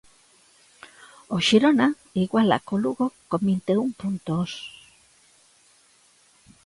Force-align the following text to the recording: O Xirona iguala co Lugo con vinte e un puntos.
O 1.35 1.37
Xirona 1.47 1.87
iguala 2.23 2.57
co 2.67 2.75
Lugo 2.83 3.05
con 3.29 3.41
vinte 3.47 3.71
e 3.75 3.77
un 3.85 3.91
puntos. 3.99 4.51